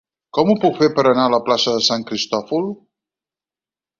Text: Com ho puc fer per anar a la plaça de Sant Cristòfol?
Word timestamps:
Com 0.35 0.47
ho 0.51 0.53
puc 0.63 0.79
fer 0.79 0.87
per 0.99 1.03
anar 1.09 1.25
a 1.27 1.31
la 1.33 1.41
plaça 1.49 1.75
de 1.77 1.83
Sant 1.89 2.05
Cristòfol? 2.11 2.65